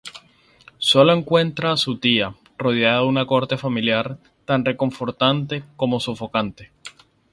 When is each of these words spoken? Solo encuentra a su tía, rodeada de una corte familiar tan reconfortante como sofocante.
Solo 0.79 1.13
encuentra 1.13 1.71
a 1.73 1.77
su 1.77 1.99
tía, 1.99 2.33
rodeada 2.57 3.01
de 3.01 3.05
una 3.05 3.27
corte 3.27 3.55
familiar 3.55 4.17
tan 4.45 4.65
reconfortante 4.65 5.63
como 5.77 5.99
sofocante. 5.99 6.71